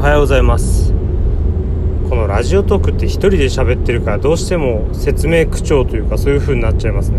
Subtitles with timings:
[0.00, 0.94] おはようございます。
[2.08, 7.18] このラジオトークって一人で喋ってるからどうしても説明口調というかそういう風になっちゃいますね。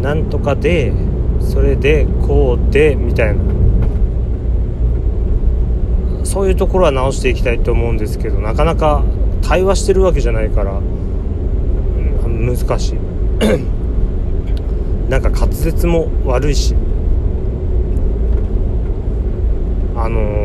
[0.00, 0.92] なんとかで
[1.40, 3.42] それでこうでみたいな。
[6.24, 9.02] そういうところは直していきたいと思うんですけどなかなか
[9.42, 10.80] 対話してるわけじゃないから
[12.24, 12.98] 難しい。
[15.10, 16.76] なんか滑舌も悪いし。
[19.96, 20.41] あのー、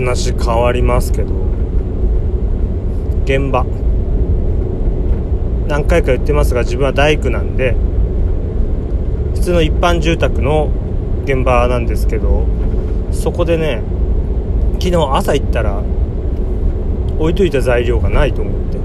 [0.00, 1.34] 話変わりますけど
[3.24, 3.64] 現場。
[5.68, 7.76] 何回か言ってますが自分は大工なんで
[9.34, 10.72] 普通の一般住宅の
[11.24, 12.46] 現場なんですけど
[13.12, 13.82] そこでね
[14.80, 15.80] 昨日朝行ったら
[17.18, 18.80] 置いといた材料がないと思って。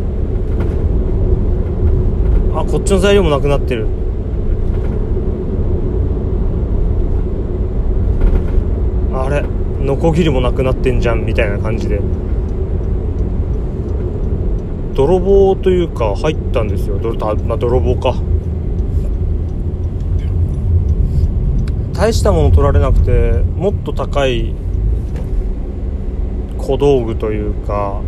[2.57, 3.87] あこっちの材料もなくなってる
[9.13, 9.43] あれ
[9.95, 12.01] ノコギリもなくなってんじゃんみたいな感じで。
[14.93, 16.99] 泥棒というか入ったんですよ。
[16.99, 18.13] 泥,、まあ、泥棒か。
[21.93, 24.53] 大したもの取られなくてもっと高い
[26.57, 28.01] 小道具というか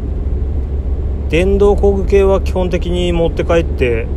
[1.30, 4.08] 電動工具系は基本的に持って帰って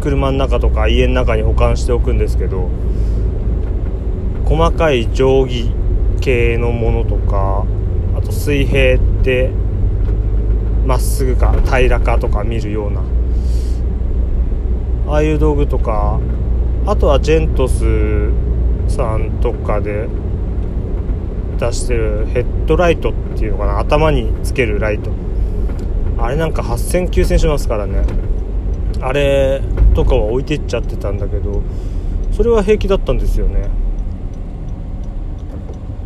[0.00, 2.68] 車の中とか家の中に保管しておくんですけど
[4.44, 5.77] 細かい定規
[6.20, 7.64] 系のものとか
[8.16, 9.50] あと水平って
[10.86, 13.02] まっすぐか平らかとか見るような
[15.08, 16.20] ああいう道具とか
[16.86, 18.30] あとはジェントス
[18.88, 20.08] さんとかで
[21.58, 25.10] 出してるヘッドライトっていうのかな頭につけるライト。
[26.18, 28.04] あれなんか8000、9000しますからね。
[29.00, 29.60] あれ
[29.94, 31.62] とかは置いてっちゃってたんだけど
[32.32, 33.68] それは平気だったんですよね。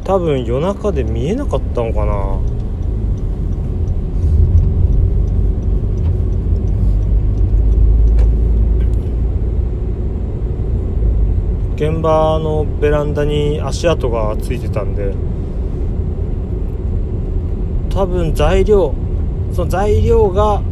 [0.05, 2.39] 多分夜中で見えなかったのかな。
[11.83, 15.15] 現場のベランダに足跡がついてたんで
[17.91, 18.95] 多分材料
[19.53, 20.63] その材料が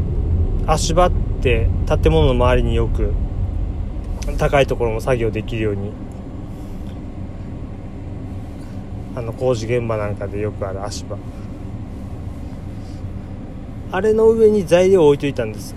[0.69, 1.11] 足場っ
[1.43, 3.13] て建物の周りによく
[4.39, 5.91] 高いところも作業できるように
[9.21, 11.19] あの工事現場なんかでよくある足場。
[13.93, 15.75] あれの上に材料を置いといたんです。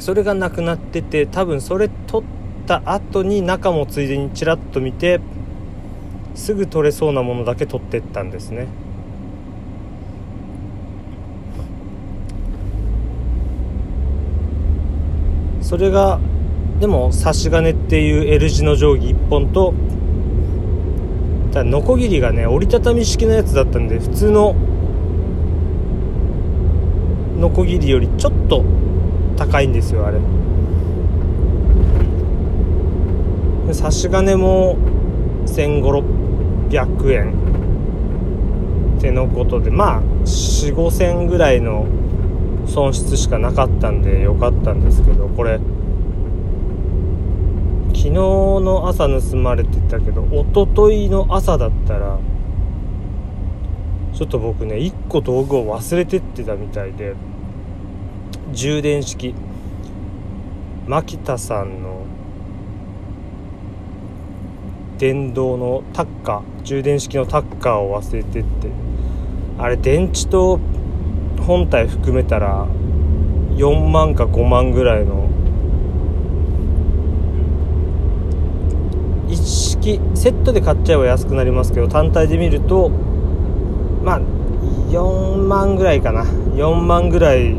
[0.00, 2.28] それがなくなってて多分それ取っ
[2.66, 5.20] た後に中もついでにちらっと見て
[6.34, 8.66] すぐ取れそうなものだけ取ってったんですね。
[15.62, 16.18] それが
[16.80, 19.74] でも差し金っていう L 字の定規1本と
[21.58, 24.54] ただノコギリがね折りたたみ式のやつだったんで普通の
[27.40, 28.64] ノコギリよりちょっと
[29.36, 30.20] 高いんですよあれ。
[33.74, 34.76] 差し金も
[35.46, 37.32] 1500600円。
[38.98, 41.88] ってのことでまあ4 5千ぐらいの
[42.68, 45.58] 損失しかなかったんでよかったんですけどこれ
[48.08, 52.18] 昨日の朝盗まれてたけど一昨日の朝だったら
[54.14, 57.14] ちょっと僕ね1個道具を忘れてってたみたいで
[58.52, 59.34] 充電式。
[60.86, 62.06] 牧田さんの
[64.96, 68.70] 電動のタッカー充電式のタッカーを忘れてって。
[69.58, 70.58] あれ電池と
[71.46, 72.66] 本体含めたら
[73.56, 75.27] 4万か5万ぐらいの
[80.14, 82.90] セットで買っちゃえば安くなりますけど単体で見ると
[84.04, 84.20] まあ
[84.90, 86.24] 4万ぐらいかな。
[86.24, 87.54] 4万ぐらい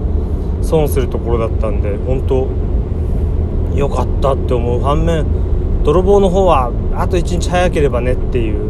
[0.62, 2.48] 損するところだったんで本当
[3.76, 4.82] 良かったって思う。
[4.82, 5.26] 反面
[5.84, 8.70] 泥棒の方はあと1日早ければねっていう。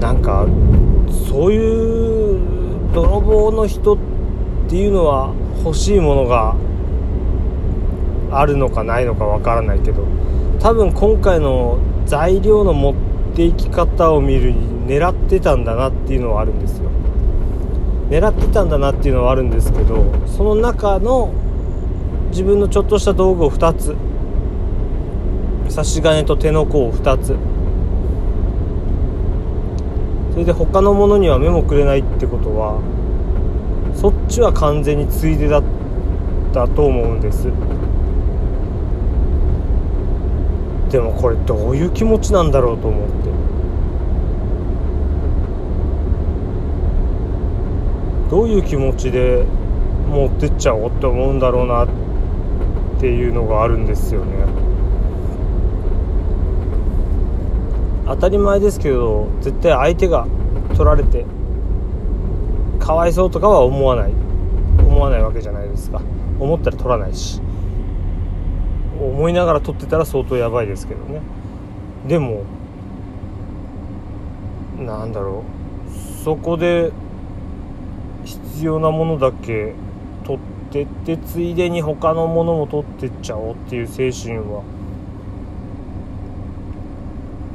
[0.00, 0.46] なんか
[1.30, 2.40] そういう
[2.92, 3.98] 泥棒の人っ
[4.68, 5.32] ていうのは
[5.64, 6.56] 欲しいものが
[8.40, 10.06] あるのかないのかわからないけど
[10.60, 12.94] 多分今回の材料の持っ
[13.34, 16.90] ていき方を見るに狙ってたんだなっていうのはあるんですよ。
[18.10, 21.32] 狙ってたんだなっていうのはあるんですけどその中の
[22.30, 23.96] 自分のちょっとした道具を2つ
[25.72, 27.36] 差し金と手の甲を2つ
[30.32, 32.80] それで他のものには目もくれないってことは
[33.94, 35.62] そっちは完全についでだっ
[36.52, 37.48] たと思うんです。
[40.94, 43.14] でもこれどういう気持ちなんだろうと思って。
[48.30, 49.44] どういう気持ちで
[50.08, 51.88] 持ってっちゃおうって思うんだろうなっ
[53.00, 54.36] ていうのがあるんですよね。
[58.06, 60.28] 当たり前ですけど絶対相手が
[60.76, 61.26] 取られて
[62.78, 64.12] かわいそうとかは思わない。
[64.78, 66.00] 思わないわけじゃないですか。
[66.38, 67.42] 思ったら取らないし。
[69.00, 71.20] 思いながら撮ってたら相当やばいですけどね。
[72.06, 72.42] でも
[74.78, 75.44] なんだろ
[75.88, 76.24] う。
[76.24, 76.92] そこで
[78.24, 79.74] 必要なものだけ
[80.24, 84.62] 取ってってついでに他のものも取ってっちゃおうっていう精神は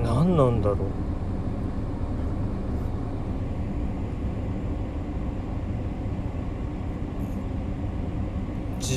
[0.03, 0.77] 何なんだろう。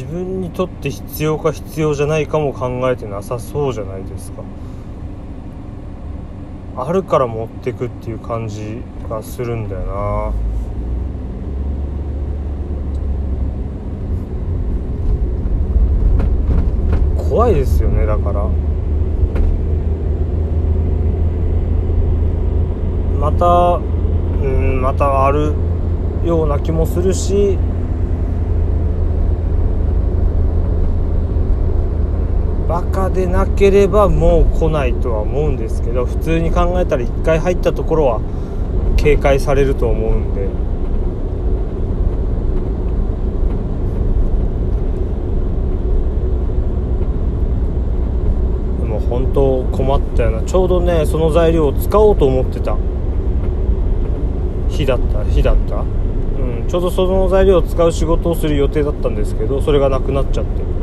[0.02, 4.42] 自分にとって必要か必要じゃないかも考えてなさそうじゃないですか。
[6.76, 10.32] あるから持ってくっていう感じがするんだよな。
[17.28, 18.48] 怖いですよねだから。
[23.20, 23.80] また
[24.44, 25.54] うんまたある
[26.24, 27.56] ような気もするし
[32.72, 38.22] バカでなければもう来ないとは思うんですけど普通に考えたら1回入ったところは
[38.96, 40.40] 警戒されると思うんで。
[48.80, 50.42] でも本当困ったような。
[50.44, 52.78] ちょうどねその材料を使おうと思ってた。
[54.70, 55.76] 日だった日だった。
[55.76, 60.81] うんちょうどその材料を使う仕事をする予定だったんですけどそれがなくなっちゃって。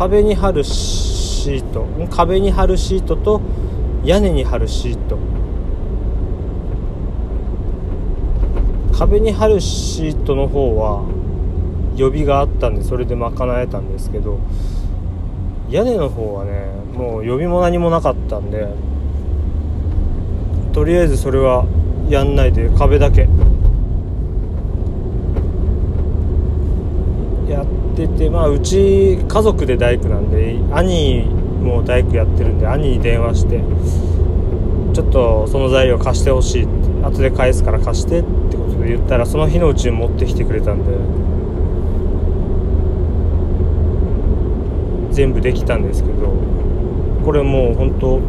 [0.00, 1.86] 壁に貼るシート。
[2.10, 3.42] 壁に貼るシートと
[4.02, 5.18] 屋根に貼るシート。
[8.98, 11.04] 壁に貼るシートの方は
[11.96, 14.38] 予備があったんでそれで賄えたんですけど
[15.68, 18.68] 屋根の方はねもう予備も何もなかったんで
[20.72, 21.66] とりあえずそれは
[22.08, 23.28] やんないで壁だけ
[27.50, 27.66] やっ
[28.08, 31.24] ててまあうち家族で大工なんで兄
[31.62, 33.60] も大工やってるんで兄に電話して
[34.94, 40.92] ちょっとその材料貸してほしいって後で返すから貸してってことで言ったらその日のうちに持ってきてくれたんで
[45.14, 46.32] 全部できたんですけど
[47.24, 48.20] これもう本当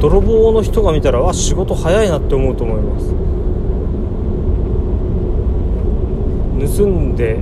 [0.00, 3.14] 泥棒の人が見たらわ仕事早いなって思うと思います。
[6.76, 7.38] 盗んで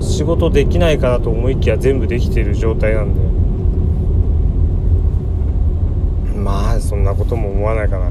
[0.00, 3.20] 仕事できないかなと思いきや全部できている状態なんで。
[6.38, 8.10] まあそんなことも思わないかな。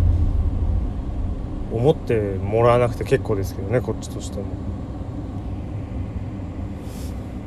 [1.71, 4.45] 思ってもらわなくて結構ですけどねこっちとしても。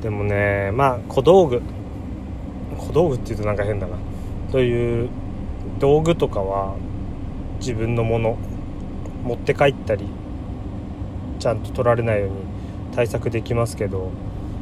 [0.02, 1.62] でもねまあ小道具。
[2.78, 3.96] 小道具っていうとなんか変だな。
[4.50, 5.08] という
[5.78, 6.76] 道具とかは
[7.58, 8.36] 自分のもの。
[9.22, 10.06] 持って帰ったり
[11.38, 12.36] ちゃんと取られないように
[12.94, 14.10] 対策できますけど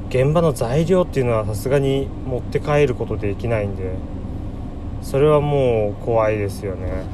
[0.09, 3.95] 現場の材料っていうのはさすがに持って帰ることできないんで
[5.02, 7.05] それはもう怖いですよね。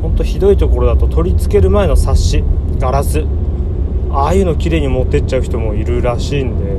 [0.00, 2.42] ほんとひどいところだと取り付ける前のサッシ
[2.78, 3.24] ガラス
[4.10, 6.64] ああいうの綺麗に持ってっちゃう人もいるらしいんで。
[6.64, 6.78] う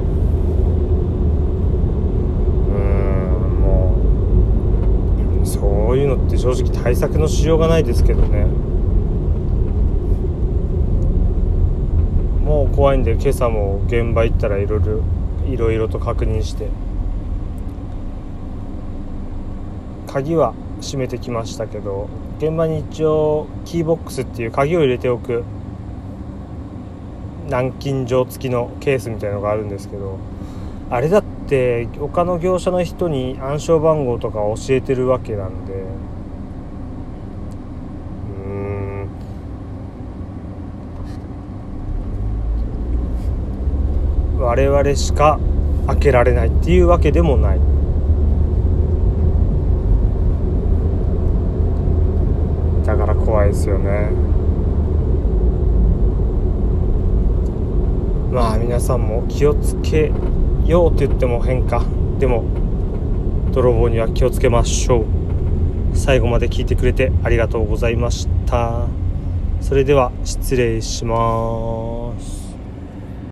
[2.70, 3.96] ーんも
[5.42, 5.60] うそ
[5.92, 8.46] ういうのって正直対策のしようがないですけどね。
[12.44, 14.78] もう怖いんで今朝も現場行ったらいろ
[15.48, 16.68] いろいろと確認して。
[20.14, 22.08] 鍵は閉めてきましたけど
[22.38, 25.44] 現場に一応キーボックスっていう鍵を入れておく
[27.46, 30.20] 南京錠付きのケースみたいのがあるんですけど
[30.92, 38.50] あれだって他の業者の人に暗証番号とか教えてるわけなんでうー
[39.06, 39.10] ん
[44.38, 45.40] 我々しか
[45.88, 47.60] 開けられないっていうわけでもない。
[52.86, 54.10] だから怖いですよね。
[58.32, 60.12] まあ皆さんも気をつけ
[60.66, 61.84] ようと言っても変か
[62.20, 62.44] でも
[63.52, 65.06] 泥棒には気をつけましょう。
[65.94, 68.88] 最後まで聞いてくれてありがとうございました。
[69.62, 72.43] それでは失礼します。